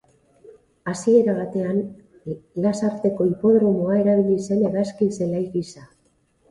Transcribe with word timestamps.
Hasiera 0.91 1.35
batean, 1.39 1.77
Lasarteko 2.65 3.31
hipodromoa 3.33 4.01
erabili 4.07 4.43
zen 4.51 4.69
hegazkin-zelai 4.71 5.49
gisa. 5.59 5.91